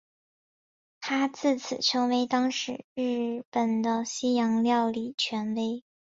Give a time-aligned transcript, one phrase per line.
[0.99, 5.83] 他自此成为当时日本的西洋料理权威。